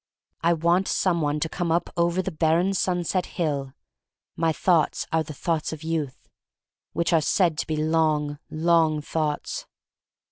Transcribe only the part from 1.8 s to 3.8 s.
over the barren sunset hill.